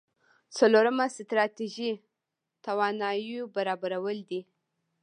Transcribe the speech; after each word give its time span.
څلورمه 0.57 1.05
ستراتيژي 1.17 1.91
تواناییو 2.65 3.41
برابرول 3.55 4.17
دي. 4.29 4.41